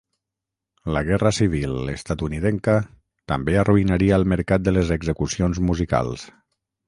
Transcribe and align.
La 0.95 1.01
Guerra 1.09 1.31
Civil 1.39 1.91
estatunidenca 1.95 2.77
també 3.33 3.59
arruïnaria 3.65 4.17
el 4.19 4.27
mercat 4.33 4.67
de 4.69 4.75
les 4.79 4.95
execucions 4.97 5.61
musicals. 5.71 6.27